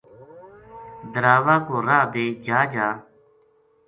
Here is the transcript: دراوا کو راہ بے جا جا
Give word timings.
دراوا 1.11 1.55
کو 1.67 1.75
راہ 1.87 2.05
بے 2.11 2.23
جا 2.45 2.59
جا 2.73 2.87